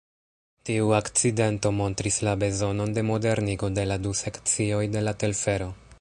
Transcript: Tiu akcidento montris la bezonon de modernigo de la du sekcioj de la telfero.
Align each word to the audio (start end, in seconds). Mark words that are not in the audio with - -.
Tiu 0.69 0.87
akcidento 0.99 1.71
montris 1.81 2.17
la 2.29 2.33
bezonon 2.45 2.97
de 2.97 3.05
modernigo 3.13 3.73
de 3.79 3.87
la 3.93 3.99
du 4.07 4.17
sekcioj 4.25 4.85
de 4.97 5.09
la 5.11 5.19
telfero. 5.27 5.75